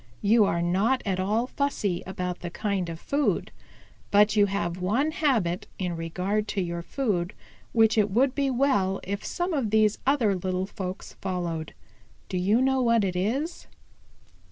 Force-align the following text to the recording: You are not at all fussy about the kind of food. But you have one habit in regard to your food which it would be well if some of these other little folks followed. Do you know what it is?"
You 0.23 0.45
are 0.45 0.63
not 0.63 1.03
at 1.05 1.19
all 1.19 1.45
fussy 1.45 2.01
about 2.07 2.39
the 2.39 2.49
kind 2.49 2.89
of 2.89 2.99
food. 2.99 3.51
But 4.09 4.35
you 4.35 4.47
have 4.47 4.79
one 4.81 5.11
habit 5.11 5.67
in 5.77 5.95
regard 5.95 6.47
to 6.47 6.61
your 6.63 6.81
food 6.81 7.35
which 7.71 7.99
it 7.99 8.09
would 8.09 8.33
be 8.33 8.49
well 8.49 8.99
if 9.03 9.23
some 9.23 9.53
of 9.53 9.69
these 9.69 9.99
other 10.07 10.35
little 10.35 10.65
folks 10.65 11.13
followed. 11.21 11.75
Do 12.29 12.39
you 12.39 12.61
know 12.63 12.81
what 12.81 13.03
it 13.03 13.15
is?" 13.15 13.67